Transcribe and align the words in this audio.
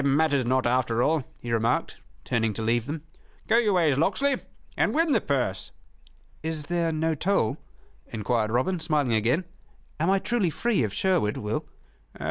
"It 0.01 0.05
matters 0.05 0.47
not, 0.47 0.65
after 0.65 1.03
all," 1.03 1.25
he 1.37 1.51
remarked, 1.53 1.97
turning 2.23 2.53
to 2.53 2.63
leave 2.63 2.87
them. 2.87 3.03
"Go 3.47 3.59
your 3.59 3.73
ways, 3.73 3.99
Locksley, 3.99 4.39
and 4.75 4.95
win 4.95 5.11
the 5.11 5.21
purse." 5.21 5.71
"Is 6.41 6.63
there 6.63 6.91
no 6.91 7.13
toll?" 7.13 7.57
enquired 8.07 8.49
Robin, 8.49 8.79
smiling 8.79 9.13
again, 9.13 9.45
"Am 9.99 10.09
I 10.09 10.17
truly 10.17 10.49
free 10.49 10.81
of 10.81 10.91
Sherwood, 10.91 11.37
Will?" 11.37 11.67